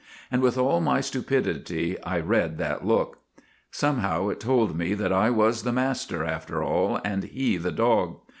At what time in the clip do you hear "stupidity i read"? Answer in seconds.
0.99-2.57